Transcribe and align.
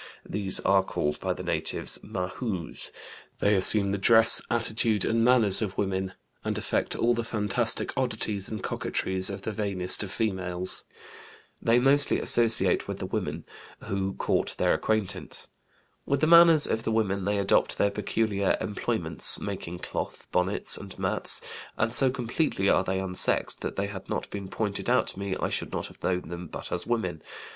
These 0.27 0.59
are 0.61 0.81
called 0.81 1.19
by 1.19 1.33
the 1.33 1.43
natives 1.43 1.99
Mahoos; 2.03 2.91
they 3.37 3.53
assume 3.53 3.91
the 3.91 3.99
dress, 3.99 4.41
attitude, 4.49 5.05
and 5.05 5.23
manners 5.23 5.61
of 5.61 5.77
women, 5.77 6.13
and 6.43 6.57
affect 6.57 6.95
all 6.95 7.13
the 7.13 7.23
fantastic 7.23 7.93
oddities 7.95 8.49
and 8.49 8.63
coquetries 8.63 9.29
of 9.29 9.43
the 9.43 9.51
vainest 9.51 10.01
of 10.01 10.11
females. 10.11 10.85
They 11.61 11.77
mostly 11.79 12.19
associate 12.19 12.87
with 12.87 12.97
the 12.97 13.05
women, 13.05 13.45
who 13.83 14.15
court 14.15 14.55
their 14.57 14.73
acquaintance. 14.73 15.49
With 16.07 16.21
the 16.21 16.25
manners 16.25 16.65
of 16.65 16.81
the 16.81 16.91
women 16.91 17.25
they 17.25 17.37
adopt 17.37 17.77
their 17.77 17.91
peculiar 17.91 18.57
employments, 18.59 19.39
making 19.39 19.77
cloth, 19.85 20.25
bonnets, 20.31 20.77
and 20.79 20.97
mats; 20.97 21.41
and 21.77 21.93
so 21.93 22.09
completely 22.09 22.67
are 22.69 22.83
they 22.83 22.99
unsexed 22.99 23.61
that 23.61 23.77
had 23.77 24.05
they 24.05 24.09
not 24.11 24.31
been 24.31 24.47
pointed 24.49 24.89
out 24.89 25.05
to 25.09 25.19
me 25.19 25.35
I 25.39 25.49
should 25.49 25.71
not 25.71 25.85
have 25.89 26.01
known 26.01 26.29
them 26.29 26.47
but 26.47 26.71
as 26.71 26.87
women. 26.87 27.21